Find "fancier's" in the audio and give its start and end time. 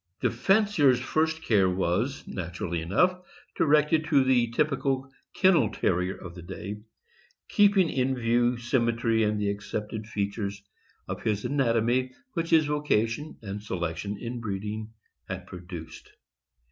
0.31-0.99